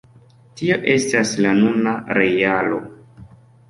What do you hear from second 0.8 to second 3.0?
estas la nuna realo.